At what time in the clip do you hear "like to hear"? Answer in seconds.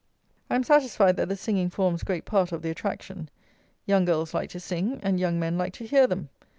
5.59-6.07